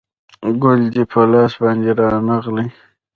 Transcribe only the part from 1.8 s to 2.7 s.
رانغلی